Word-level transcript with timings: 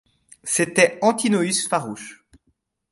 C’était 0.43 0.97
Antinoüs 1.03 1.67
farouche. 1.67 2.25